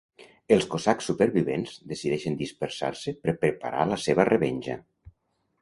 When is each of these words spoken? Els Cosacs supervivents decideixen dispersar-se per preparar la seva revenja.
Els 0.55 0.63
Cosacs 0.69 1.09
supervivents 1.11 1.75
decideixen 1.91 2.39
dispersar-se 2.41 3.13
per 3.27 3.37
preparar 3.45 3.87
la 3.93 4.01
seva 4.09 4.27
revenja. 4.35 4.81